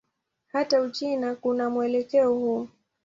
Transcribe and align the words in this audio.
Hata 0.51 0.81
Uchina 0.81 1.35
kuna 1.35 1.69
mwelekeo 1.69 2.33
huu. 2.33 2.69